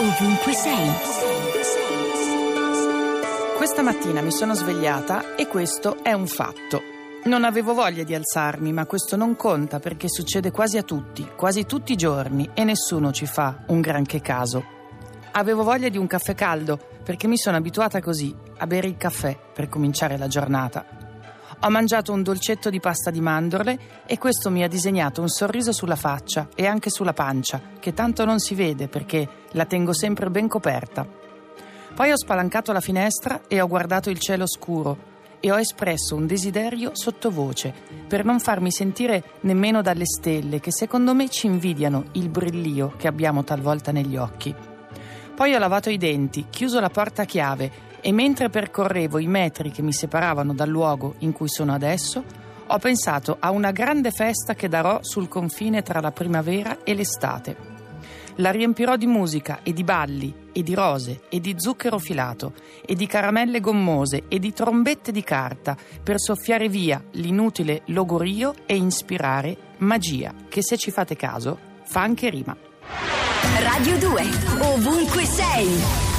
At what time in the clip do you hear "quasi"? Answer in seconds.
10.50-10.78, 11.36-11.66